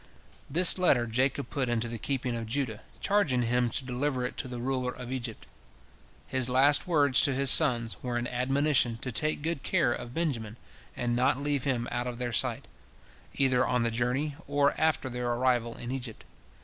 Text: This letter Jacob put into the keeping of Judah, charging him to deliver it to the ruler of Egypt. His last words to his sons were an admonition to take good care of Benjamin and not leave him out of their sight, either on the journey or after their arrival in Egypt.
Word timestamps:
This 0.49 0.79
letter 0.79 1.05
Jacob 1.05 1.51
put 1.51 1.69
into 1.69 1.87
the 1.87 1.99
keeping 1.99 2.35
of 2.35 2.47
Judah, 2.47 2.81
charging 3.01 3.43
him 3.43 3.69
to 3.69 3.85
deliver 3.85 4.25
it 4.25 4.35
to 4.37 4.47
the 4.47 4.57
ruler 4.57 4.91
of 4.91 5.11
Egypt. 5.11 5.45
His 6.25 6.49
last 6.49 6.87
words 6.87 7.21
to 7.21 7.35
his 7.35 7.51
sons 7.51 7.95
were 8.01 8.17
an 8.17 8.25
admonition 8.25 8.97
to 8.97 9.11
take 9.11 9.43
good 9.43 9.61
care 9.61 9.93
of 9.93 10.15
Benjamin 10.15 10.57
and 10.95 11.15
not 11.15 11.37
leave 11.37 11.65
him 11.65 11.87
out 11.91 12.07
of 12.07 12.17
their 12.17 12.33
sight, 12.33 12.67
either 13.35 13.63
on 13.63 13.83
the 13.83 13.91
journey 13.91 14.33
or 14.47 14.73
after 14.81 15.07
their 15.07 15.27
arrival 15.31 15.77
in 15.77 15.91
Egypt. 15.91 16.23